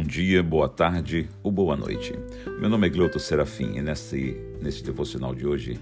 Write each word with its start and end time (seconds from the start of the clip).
bom 0.00 0.06
dia, 0.06 0.42
boa 0.42 0.66
tarde 0.66 1.28
ou 1.42 1.52
boa 1.52 1.76
noite. 1.76 2.14
Meu 2.58 2.70
nome 2.70 2.86
é 2.86 2.90
Gleuto 2.90 3.20
Serafim 3.20 3.76
e 3.76 3.82
nesse, 3.82 4.34
nesse 4.58 4.82
devocional 4.82 5.34
de 5.34 5.46
hoje 5.46 5.78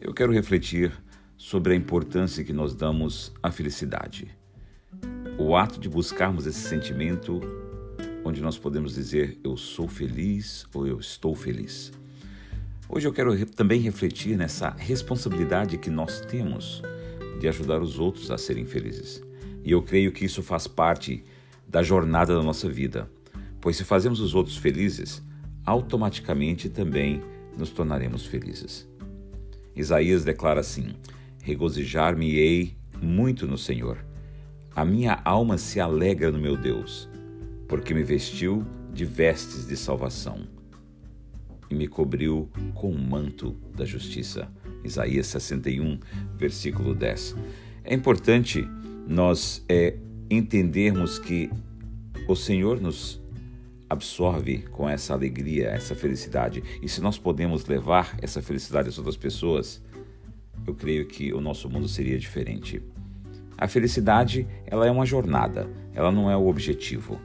eu 0.00 0.14
quero 0.14 0.32
refletir 0.32 0.92
sobre 1.36 1.72
a 1.72 1.76
importância 1.76 2.44
que 2.44 2.52
nós 2.52 2.72
damos 2.72 3.32
à 3.42 3.50
felicidade. 3.50 4.28
O 5.36 5.56
ato 5.56 5.80
de 5.80 5.88
buscarmos 5.88 6.46
esse 6.46 6.60
sentimento 6.60 7.40
onde 8.24 8.40
nós 8.40 8.56
podemos 8.56 8.94
dizer 8.94 9.36
eu 9.42 9.56
sou 9.56 9.88
feliz 9.88 10.64
ou 10.72 10.86
eu 10.86 11.00
estou 11.00 11.34
feliz. 11.34 11.90
Hoje 12.88 13.08
eu 13.08 13.12
quero 13.12 13.44
também 13.46 13.80
refletir 13.80 14.36
nessa 14.36 14.70
responsabilidade 14.70 15.78
que 15.78 15.90
nós 15.90 16.20
temos 16.20 16.80
de 17.40 17.48
ajudar 17.48 17.82
os 17.82 17.98
outros 17.98 18.30
a 18.30 18.38
serem 18.38 18.64
felizes. 18.64 19.20
E 19.64 19.72
eu 19.72 19.82
creio 19.82 20.12
que 20.12 20.24
isso 20.24 20.44
faz 20.44 20.68
parte 20.68 21.24
da 21.68 21.82
jornada 21.82 22.34
da 22.34 22.42
nossa 22.42 22.66
vida, 22.68 23.10
pois 23.68 23.76
se 23.76 23.84
fazemos 23.84 24.18
os 24.20 24.34
outros 24.34 24.56
felizes, 24.56 25.22
automaticamente 25.62 26.70
também 26.70 27.22
nos 27.54 27.68
tornaremos 27.68 28.24
felizes. 28.24 28.88
Isaías 29.76 30.24
declara 30.24 30.60
assim: 30.60 30.94
Regozijar-me-ei 31.42 32.78
muito 32.98 33.46
no 33.46 33.58
Senhor. 33.58 33.98
A 34.74 34.86
minha 34.86 35.20
alma 35.22 35.58
se 35.58 35.80
alegra 35.80 36.32
no 36.32 36.38
meu 36.38 36.56
Deus, 36.56 37.10
porque 37.68 37.92
me 37.92 38.02
vestiu 38.02 38.64
de 38.90 39.04
vestes 39.04 39.66
de 39.66 39.76
salvação 39.76 40.48
e 41.68 41.74
me 41.74 41.86
cobriu 41.86 42.48
com 42.72 42.90
o 42.90 42.98
manto 42.98 43.54
da 43.76 43.84
justiça. 43.84 44.50
Isaías 44.82 45.26
61, 45.26 46.00
versículo 46.38 46.94
10. 46.94 47.36
É 47.84 47.92
importante 47.92 48.66
nós 49.06 49.62
é, 49.68 49.94
entendermos 50.30 51.18
que 51.18 51.50
o 52.26 52.34
Senhor 52.34 52.80
nos 52.80 53.17
absorve 53.88 54.58
com 54.70 54.88
essa 54.88 55.14
alegria, 55.14 55.68
essa 55.68 55.94
felicidade. 55.94 56.62
E 56.82 56.88
se 56.88 57.00
nós 57.00 57.18
podemos 57.18 57.66
levar 57.66 58.16
essa 58.20 58.42
felicidade 58.42 58.88
às 58.88 58.98
outras 58.98 59.16
pessoas, 59.16 59.82
eu 60.66 60.74
creio 60.74 61.06
que 61.06 61.32
o 61.32 61.40
nosso 61.40 61.68
mundo 61.70 61.88
seria 61.88 62.18
diferente. 62.18 62.82
A 63.56 63.66
felicidade, 63.66 64.46
ela 64.66 64.86
é 64.86 64.90
uma 64.90 65.06
jornada, 65.06 65.68
ela 65.94 66.12
não 66.12 66.30
é 66.30 66.36
o 66.36 66.46
objetivo. 66.46 67.18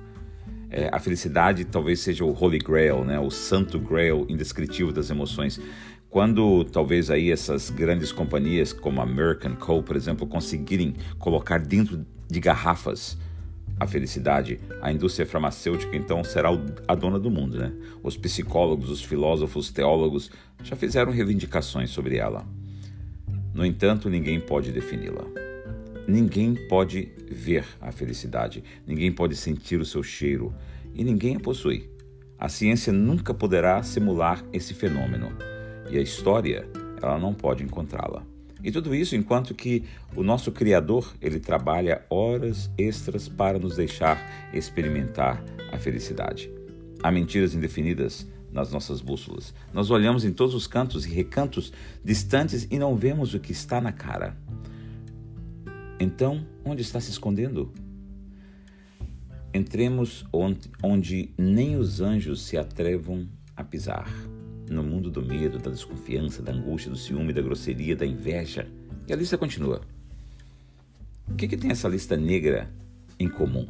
É, 0.69 0.89
a 0.91 0.99
felicidade 0.99 1.65
talvez 1.65 1.99
seja 1.99 2.25
o 2.25 2.33
Holy 2.33 2.57
Grail, 2.57 3.03
né? 3.03 3.19
o 3.19 3.29
santo 3.29 3.79
grail 3.79 4.25
indescritível 4.27 4.91
das 4.91 5.11
emoções. 5.11 5.59
Quando 6.09 6.63
talvez 6.63 7.11
aí 7.11 7.31
essas 7.31 7.69
grandes 7.69 8.11
companhias 8.11 8.73
como 8.73 8.99
a 8.99 9.03
American 9.03 9.55
Co, 9.55 9.83
por 9.83 9.95
exemplo, 9.95 10.25
conseguirem 10.25 10.95
colocar 11.19 11.59
dentro 11.59 12.03
de 12.27 12.39
garrafas 12.39 13.17
a 13.83 13.87
felicidade, 13.87 14.59
a 14.81 14.91
indústria 14.91 15.25
farmacêutica 15.25 15.95
então 15.95 16.23
será 16.23 16.49
a 16.87 16.95
dona 16.95 17.19
do 17.19 17.29
mundo, 17.29 17.57
né? 17.57 17.71
Os 18.01 18.17
psicólogos, 18.17 18.89
os 18.89 19.03
filósofos, 19.03 19.67
os 19.67 19.71
teólogos 19.71 20.31
já 20.63 20.75
fizeram 20.75 21.11
reivindicações 21.11 21.89
sobre 21.89 22.17
ela. 22.17 22.45
No 23.53 23.65
entanto, 23.65 24.09
ninguém 24.09 24.39
pode 24.39 24.71
defini-la. 24.71 25.25
Ninguém 26.07 26.55
pode 26.67 27.11
ver 27.29 27.65
a 27.79 27.91
felicidade, 27.91 28.63
ninguém 28.85 29.11
pode 29.11 29.35
sentir 29.35 29.79
o 29.79 29.85
seu 29.85 30.01
cheiro 30.01 30.53
e 30.93 31.03
ninguém 31.03 31.35
a 31.35 31.39
possui. 31.39 31.89
A 32.37 32.49
ciência 32.49 32.91
nunca 32.91 33.33
poderá 33.33 33.81
simular 33.83 34.43
esse 34.51 34.73
fenômeno 34.73 35.31
e 35.89 35.97
a 35.97 36.01
história 36.01 36.67
ela 37.01 37.17
não 37.17 37.33
pode 37.33 37.63
encontrá-la. 37.63 38.32
E 38.63 38.71
tudo 38.71 38.95
isso 38.95 39.15
enquanto 39.15 39.53
que 39.53 39.83
o 40.15 40.23
nosso 40.23 40.51
Criador, 40.51 41.13
ele 41.21 41.39
trabalha 41.39 42.05
horas 42.09 42.71
extras 42.77 43.27
para 43.27 43.59
nos 43.59 43.75
deixar 43.75 44.17
experimentar 44.53 45.43
a 45.71 45.77
felicidade. 45.77 46.49
Há 47.03 47.11
mentiras 47.11 47.53
indefinidas 47.53 48.25
nas 48.51 48.71
nossas 48.71 49.01
bússolas. 49.01 49.53
Nós 49.73 49.91
olhamos 49.91 50.23
em 50.23 50.31
todos 50.31 50.55
os 50.55 50.65
cantos 50.65 51.05
e 51.05 51.09
recantos 51.09 51.73
distantes 52.03 52.65
e 52.71 52.79
não 52.79 52.95
vemos 52.95 53.33
o 53.33 53.39
que 53.39 53.51
está 53.51 53.81
na 53.81 53.91
cara. 53.91 54.37
Então, 55.99 56.45
onde 56.63 56.81
está 56.81 57.01
se 57.01 57.11
escondendo? 57.11 57.73
Entremos 59.53 60.25
onde, 60.31 60.71
onde 60.81 61.33
nem 61.37 61.75
os 61.75 61.99
anjos 61.99 62.43
se 62.43 62.57
atrevam 62.57 63.27
a 63.55 63.63
pisar 63.63 64.09
no 64.69 64.83
mundo 64.83 65.09
do 65.09 65.21
medo, 65.21 65.59
da 65.59 65.69
desconfiança, 65.69 66.41
da 66.41 66.51
angústia, 66.51 66.91
do 66.91 66.97
ciúme, 66.97 67.33
da 67.33 67.41
grosseria, 67.41 67.95
da 67.95 68.05
inveja. 68.05 68.67
E 69.07 69.13
a 69.13 69.15
lista 69.15 69.37
continua. 69.37 69.81
O 71.27 71.35
que, 71.35 71.47
que 71.47 71.57
tem 71.57 71.71
essa 71.71 71.87
lista 71.87 72.17
negra 72.17 72.69
em 73.19 73.29
comum? 73.29 73.67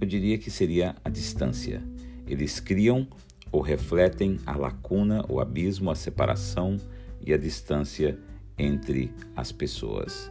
Eu 0.00 0.06
diria 0.06 0.38
que 0.38 0.50
seria 0.50 0.96
a 1.04 1.08
distância. 1.08 1.82
Eles 2.26 2.60
criam 2.60 3.06
ou 3.50 3.60
refletem 3.60 4.38
a 4.46 4.56
lacuna, 4.56 5.24
o 5.28 5.40
abismo, 5.40 5.90
a 5.90 5.94
separação 5.94 6.76
e 7.24 7.32
a 7.32 7.36
distância 7.36 8.18
entre 8.58 9.12
as 9.36 9.52
pessoas. 9.52 10.30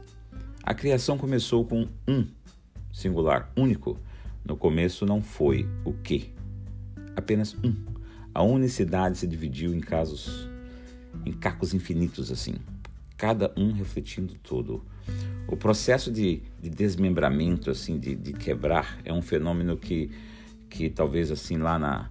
A 0.63 0.73
criação 0.73 1.17
começou 1.17 1.65
com 1.65 1.87
um, 2.07 2.27
singular, 2.91 3.51
único. 3.55 3.97
No 4.43 4.57
começo 4.57 5.05
não 5.05 5.21
foi 5.21 5.67
o 5.85 5.93
que, 5.93 6.31
apenas 7.15 7.55
um. 7.63 7.90
A 8.33 8.41
unicidade 8.41 9.17
se 9.17 9.27
dividiu 9.27 9.73
em 9.73 9.79
casos, 9.79 10.49
em 11.25 11.33
cacos 11.33 11.73
infinitos 11.73 12.31
assim, 12.31 12.55
cada 13.17 13.53
um 13.57 13.71
refletindo 13.71 14.35
todo. 14.41 14.83
O 15.47 15.57
processo 15.57 16.11
de, 16.11 16.41
de 16.61 16.69
desmembramento, 16.69 17.69
assim, 17.69 17.99
de, 17.99 18.15
de, 18.15 18.33
quebrar, 18.33 18.99
é 19.03 19.11
um 19.11 19.21
fenômeno 19.21 19.77
que, 19.77 20.09
que 20.69 20.89
talvez 20.89 21.29
assim 21.29 21.57
lá 21.57 21.77
na, 21.77 22.09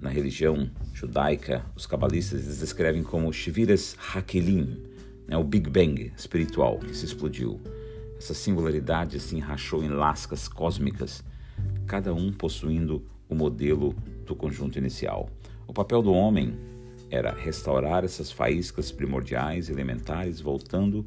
na 0.00 0.10
religião 0.10 0.68
judaica, 0.92 1.64
os 1.76 1.86
cabalistas 1.86 2.58
descrevem 2.58 3.04
como 3.04 3.32
Shiviras 3.32 3.96
Hakelim, 4.12 4.82
né, 5.28 5.36
o 5.36 5.44
Big 5.44 5.70
Bang 5.70 6.12
espiritual 6.16 6.78
que 6.80 6.94
se 6.94 7.04
explodiu. 7.04 7.60
Essa 8.18 8.34
singularidade 8.34 9.16
assim 9.16 9.38
rachou 9.38 9.82
em 9.82 9.88
lascas 9.88 10.48
cósmicas, 10.48 11.24
cada 11.86 12.12
um 12.12 12.32
possuindo 12.32 13.06
o 13.28 13.34
modelo 13.34 13.94
do 14.32 14.36
conjunto 14.36 14.78
inicial. 14.78 15.28
O 15.66 15.72
papel 15.72 16.02
do 16.02 16.12
homem 16.12 16.56
era 17.10 17.30
restaurar 17.30 18.02
essas 18.04 18.32
faíscas 18.32 18.90
primordiais 18.90 19.68
elementares, 19.68 20.40
voltando 20.40 21.06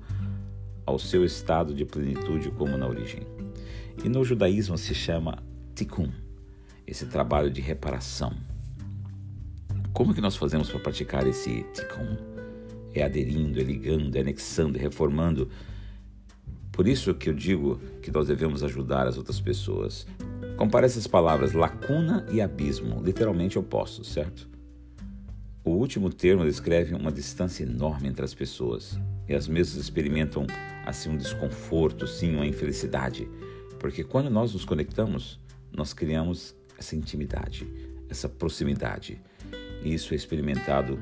ao 0.86 1.00
seu 1.00 1.26
estado 1.26 1.74
de 1.74 1.84
plenitude 1.84 2.52
como 2.52 2.78
na 2.78 2.88
origem. 2.88 3.24
E 4.04 4.08
no 4.08 4.24
judaísmo 4.24 4.78
se 4.78 4.94
chama 4.94 5.44
tikkun, 5.74 6.12
esse 6.86 7.08
trabalho 7.08 7.50
de 7.50 7.60
reparação. 7.60 8.34
Como 9.92 10.14
que 10.14 10.22
nós 10.22 10.36
fazemos 10.36 10.70
para 10.70 10.80
praticar 10.80 11.26
esse 11.26 11.66
tikkun? 11.74 12.18
É 12.94 13.04
aderindo, 13.04 13.60
é 13.60 13.64
ligando, 13.64 14.16
é 14.16 14.20
anexando, 14.20 14.78
é 14.78 14.82
reformando. 14.82 15.50
Por 16.72 16.88
isso 16.88 17.16
que 17.16 17.30
eu 17.30 17.34
digo 17.34 17.80
que 18.02 18.12
nós 18.12 18.28
devemos 18.28 18.64
ajudar 18.64 19.08
as 19.08 19.18
outras 19.18 19.40
pessoas. 19.40 20.06
Compare 20.58 20.86
essas 20.86 21.06
palavras 21.06 21.52
lacuna 21.52 22.26
e 22.32 22.42
abismo, 22.42 23.02
literalmente 23.04 23.60
opostos, 23.60 24.08
certo? 24.08 24.48
O 25.66 25.72
último 25.72 26.10
termo 26.10 26.46
descreve 26.46 26.96
uma 26.96 27.12
distância 27.12 27.64
enorme 27.64 28.08
entre 28.08 28.24
as 28.24 28.34
pessoas, 28.34 28.98
e 29.28 29.36
as 29.36 29.50
mesmas 29.50 29.84
experimentam 29.84 30.48
assim 30.86 31.10
um 31.10 31.18
desconforto, 31.18 32.08
sim, 32.08 32.36
uma 32.36 32.46
infelicidade, 32.46 33.28
porque 33.80 34.04
quando 34.04 34.30
nós 34.30 34.54
nos 34.54 34.64
conectamos, 34.64 35.42
nós 35.76 35.92
criamos 35.92 36.56
essa 36.78 36.96
intimidade, 36.96 37.68
essa 38.10 38.30
proximidade, 38.30 39.22
e 39.84 39.94
isso 39.94 40.14
é 40.14 40.16
experimentado 40.16 40.98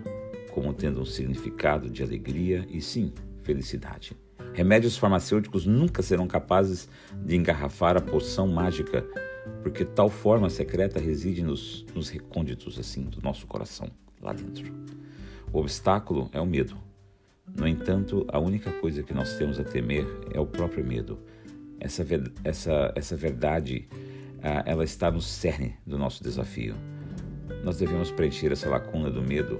como 0.52 0.74
tendo 0.74 1.02
um 1.02 1.06
significado 1.06 1.92
de 1.92 2.02
alegria 2.02 2.66
e 2.70 2.82
sim, 2.82 3.14
felicidade. 3.44 4.18
Remédios 4.54 4.98
farmacêuticos 4.98 5.66
nunca 5.66 6.02
serão 6.02 6.28
capazes 6.28 6.88
de 7.24 7.36
engarrafar 7.36 7.98
a 7.98 8.02
poção 8.02 8.48
mágica, 8.48 9.06
porque 9.62 9.86
tal 9.86 10.10
forma 10.10 10.50
secreta 10.50 11.00
reside 11.00 11.44
nos, 11.44 11.86
nos 11.94 12.10
recônditos 12.10 12.80
assim 12.80 13.04
do 13.04 13.22
nosso 13.22 13.46
coração 13.48 13.90
lá 14.22 14.34
dentro. 14.34 14.74
O 15.52 15.60
obstáculo 15.60 16.30
é 16.34 16.40
o 16.40 16.46
medo. 16.46 16.78
No 17.56 17.68
entanto, 17.68 18.26
a 18.30 18.40
única 18.40 18.72
coisa 18.72 19.04
que 19.04 19.14
nós 19.14 19.38
temos 19.38 19.60
a 19.60 19.64
temer 19.64 20.08
é 20.34 20.40
o 20.40 20.46
próprio 20.46 20.86
medo. 20.86 21.20
Essa, 21.80 22.06
essa, 22.44 22.92
essa 22.96 23.16
verdade, 23.16 23.88
ah, 24.42 24.64
ela 24.66 24.84
está 24.84 25.12
no 25.12 25.22
cerne 25.22 25.76
do 25.86 25.98
nosso 25.98 26.24
desafio. 26.24 26.76
Nós 27.64 27.78
devemos 27.78 28.12
preencher 28.12 28.52
essa 28.52 28.70
lacuna 28.70 29.12
do 29.12 29.22
medo, 29.22 29.60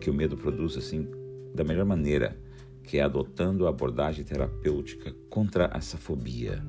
que 0.00 0.10
o 0.10 0.14
medo 0.14 0.36
produz 0.36 0.76
assim, 0.76 1.08
da 1.54 1.64
melhor 1.64 1.86
maneira, 1.86 2.36
que 2.82 2.98
é 2.98 3.02
adotando 3.02 3.66
a 3.66 3.70
abordagem 3.70 4.24
terapêutica 4.24 5.14
contra 5.30 5.70
essa 5.72 5.96
fobia. 5.96 6.62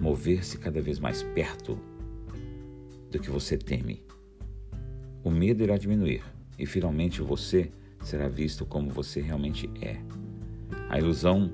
Mover-se 0.00 0.58
cada 0.58 0.80
vez 0.80 0.98
mais 0.98 1.22
perto 1.22 1.78
do 3.10 3.18
que 3.18 3.30
você 3.30 3.56
teme 3.56 4.06
o 5.26 5.30
medo 5.30 5.64
irá 5.64 5.76
diminuir 5.76 6.22
e 6.56 6.64
finalmente 6.64 7.20
você 7.20 7.68
será 8.00 8.28
visto 8.28 8.64
como 8.64 8.90
você 8.90 9.20
realmente 9.20 9.68
é. 9.82 9.96
A 10.88 11.00
ilusão 11.00 11.50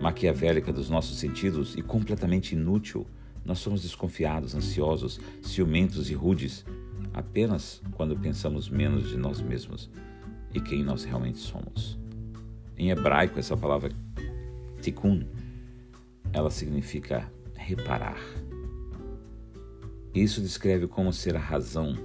maquiavélica 0.00 0.72
dos 0.72 0.88
nossos 0.88 1.18
sentidos 1.18 1.74
e 1.76 1.82
completamente 1.82 2.54
inútil 2.54 3.04
Nós 3.44 3.58
somos 3.58 3.82
desconfiados, 3.82 4.54
ansiosos, 4.54 5.18
ciumentos 5.42 6.08
e 6.08 6.14
rudes 6.14 6.64
apenas 7.12 7.82
quando 7.96 8.16
pensamos 8.16 8.68
menos 8.68 9.08
de 9.08 9.16
nós 9.16 9.40
mesmos 9.40 9.90
e 10.54 10.60
quem 10.60 10.84
nós 10.84 11.02
realmente 11.02 11.38
somos. 11.38 11.98
Em 12.78 12.90
hebraico, 12.90 13.40
essa 13.40 13.56
palavra 13.56 13.90
tikkun, 14.80 15.24
ela 16.32 16.50
significa 16.50 17.28
reparar. 17.70 18.18
Isso 20.12 20.40
descreve 20.40 20.88
como 20.88 21.12
ser 21.12 21.36
a 21.36 21.40
razão 21.40 21.96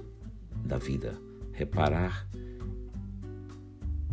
da 0.64 0.78
vida, 0.78 1.18
reparar 1.52 2.28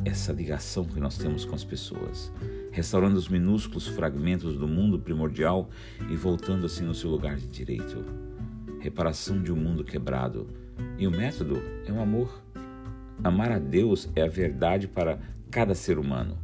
essa 0.03 0.33
ligação 0.33 0.83
que 0.83 0.99
nós 0.99 1.17
temos 1.17 1.45
com 1.45 1.53
as 1.53 1.63
pessoas, 1.63 2.31
restaurando 2.71 3.17
os 3.17 3.29
minúsculos 3.29 3.87
fragmentos 3.87 4.57
do 4.57 4.67
mundo 4.67 4.99
primordial 4.99 5.69
e 6.09 6.15
voltando 6.15 6.65
assim 6.65 6.83
no 6.83 6.95
seu 6.95 7.11
lugar 7.11 7.35
de 7.35 7.47
direito. 7.47 8.03
Reparação 8.79 9.41
de 9.41 9.51
um 9.51 9.55
mundo 9.55 9.83
quebrado. 9.83 10.47
E 10.97 11.07
o 11.07 11.11
método 11.11 11.61
é 11.85 11.91
o 11.91 12.01
amor. 12.01 12.43
Amar 13.23 13.51
a 13.51 13.59
Deus 13.59 14.09
é 14.15 14.23
a 14.23 14.27
verdade 14.27 14.87
para 14.87 15.19
cada 15.51 15.75
ser 15.75 15.99
humano. 15.99 16.37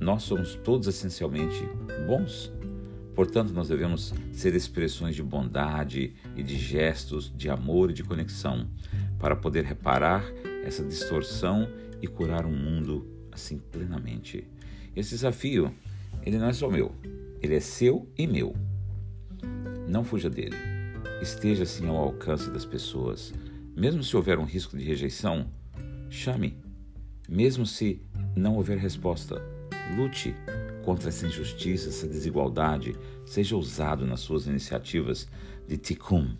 Nós 0.00 0.22
somos 0.22 0.54
todos 0.54 0.88
essencialmente 0.88 1.62
bons. 2.06 2.50
Portanto, 3.18 3.52
nós 3.52 3.66
devemos 3.66 4.14
ser 4.30 4.54
expressões 4.54 5.16
de 5.16 5.24
bondade 5.24 6.14
e 6.36 6.42
de 6.44 6.56
gestos 6.56 7.32
de 7.36 7.50
amor 7.50 7.90
e 7.90 7.92
de 7.92 8.04
conexão 8.04 8.70
para 9.18 9.34
poder 9.34 9.64
reparar 9.64 10.24
essa 10.62 10.84
distorção 10.84 11.68
e 12.00 12.06
curar 12.06 12.46
um 12.46 12.56
mundo 12.56 13.04
assim 13.32 13.58
plenamente. 13.58 14.46
Esse 14.94 15.10
desafio, 15.10 15.74
ele 16.22 16.38
não 16.38 16.46
é 16.46 16.52
só 16.52 16.70
meu, 16.70 16.94
ele 17.42 17.56
é 17.56 17.60
seu 17.60 18.08
e 18.16 18.24
meu. 18.24 18.54
Não 19.88 20.04
fuja 20.04 20.30
dele. 20.30 20.54
Esteja 21.20 21.64
assim 21.64 21.88
ao 21.88 21.96
alcance 21.96 22.48
das 22.50 22.64
pessoas. 22.64 23.34
Mesmo 23.76 24.04
se 24.04 24.14
houver 24.14 24.38
um 24.38 24.44
risco 24.44 24.78
de 24.78 24.84
rejeição, 24.84 25.50
chame. 26.08 26.56
Mesmo 27.28 27.66
se 27.66 28.00
não 28.36 28.54
houver 28.54 28.78
resposta, 28.78 29.42
lute 29.96 30.36
contra 30.88 31.10
essa 31.10 31.26
injustiça, 31.26 31.90
essa 31.90 32.08
desigualdade. 32.08 32.96
Seja 33.26 33.54
ousado 33.54 34.06
nas 34.06 34.20
suas 34.20 34.46
iniciativas 34.46 35.28
de 35.68 35.76
tikkun, 35.76 36.34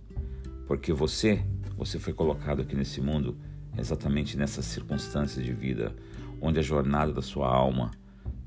porque 0.66 0.90
você, 0.90 1.44
você 1.76 1.98
foi 1.98 2.14
colocado 2.14 2.62
aqui 2.62 2.74
nesse 2.74 2.98
mundo 2.98 3.36
exatamente 3.76 4.38
nessas 4.38 4.64
circunstâncias 4.64 5.44
de 5.44 5.52
vida, 5.52 5.94
onde 6.40 6.58
a 6.58 6.62
jornada 6.62 7.12
da 7.12 7.20
sua 7.20 7.46
alma 7.46 7.90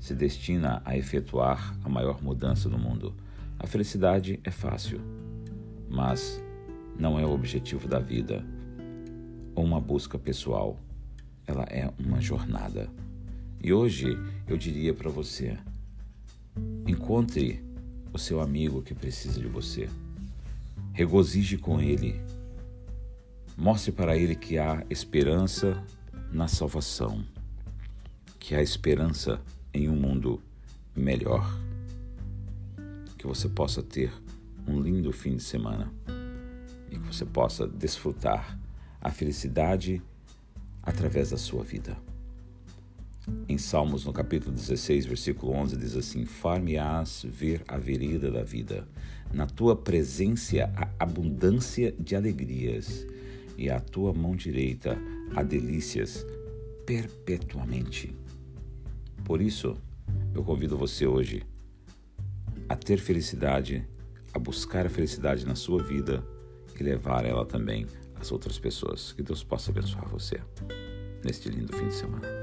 se 0.00 0.12
destina 0.12 0.82
a 0.84 0.96
efetuar 0.98 1.78
a 1.84 1.88
maior 1.88 2.20
mudança 2.20 2.68
no 2.68 2.80
mundo. 2.80 3.14
A 3.56 3.68
felicidade 3.68 4.40
é 4.42 4.50
fácil, 4.50 5.00
mas 5.88 6.42
não 6.98 7.16
é 7.16 7.24
o 7.24 7.30
objetivo 7.30 7.86
da 7.86 8.00
vida 8.00 8.44
ou 9.54 9.64
uma 9.64 9.80
busca 9.80 10.18
pessoal. 10.18 10.80
Ela 11.46 11.62
é 11.70 11.88
uma 11.96 12.20
jornada. 12.20 12.90
E 13.62 13.72
hoje 13.72 14.18
eu 14.48 14.56
diria 14.58 14.92
para 14.92 15.08
você: 15.08 15.56
encontre 16.86 17.62
o 18.12 18.18
seu 18.18 18.40
amigo 18.40 18.82
que 18.82 18.94
precisa 18.94 19.40
de 19.40 19.48
você. 19.48 19.88
Regozije 20.92 21.56
com 21.56 21.80
ele 21.80 22.20
Mostre 23.56 23.92
para 23.92 24.16
ele 24.16 24.34
que 24.34 24.58
há 24.58 24.84
esperança 24.88 25.84
na 26.32 26.48
salvação, 26.48 27.22
que 28.38 28.54
há 28.54 28.62
esperança 28.62 29.40
em 29.74 29.88
um 29.88 29.94
mundo 29.94 30.42
melhor. 30.96 31.46
Que 33.18 33.26
você 33.26 33.48
possa 33.48 33.82
ter 33.82 34.10
um 34.66 34.80
lindo 34.80 35.12
fim 35.12 35.36
de 35.36 35.42
semana 35.42 35.92
e 36.90 36.98
que 36.98 37.06
você 37.06 37.26
possa 37.26 37.68
desfrutar 37.68 38.58
a 39.00 39.10
felicidade 39.10 40.02
através 40.82 41.30
da 41.30 41.36
sua 41.36 41.62
vida. 41.62 41.96
Em 43.48 43.56
Salmos, 43.56 44.04
no 44.04 44.12
capítulo 44.12 44.52
16, 44.52 45.06
versículo 45.06 45.52
11, 45.52 45.76
diz 45.76 45.96
assim: 45.96 46.24
Far-me-ás 46.24 47.24
ver 47.28 47.62
a 47.68 47.78
vereda 47.78 48.30
da 48.30 48.42
vida, 48.42 48.88
na 49.32 49.46
tua 49.46 49.76
presença 49.76 50.72
a 50.76 50.88
abundância 50.98 51.92
de 51.92 52.16
alegrias 52.16 53.06
e 53.56 53.70
à 53.70 53.78
tua 53.78 54.12
mão 54.12 54.34
direita 54.34 54.98
há 55.36 55.42
delícias 55.42 56.26
perpetuamente. 56.84 58.12
Por 59.24 59.40
isso, 59.40 59.76
eu 60.34 60.42
convido 60.42 60.76
você 60.76 61.06
hoje 61.06 61.44
a 62.68 62.74
ter 62.74 62.98
felicidade, 62.98 63.86
a 64.34 64.38
buscar 64.38 64.86
a 64.86 64.90
felicidade 64.90 65.46
na 65.46 65.54
sua 65.54 65.80
vida 65.80 66.26
e 66.78 66.82
levar 66.82 67.24
ela 67.24 67.44
também 67.46 67.86
às 68.16 68.32
outras 68.32 68.58
pessoas. 68.58 69.12
Que 69.12 69.22
Deus 69.22 69.44
possa 69.44 69.70
abençoar 69.70 70.08
você 70.08 70.40
neste 71.24 71.48
lindo 71.48 71.76
fim 71.76 71.86
de 71.86 71.94
semana. 71.94 72.41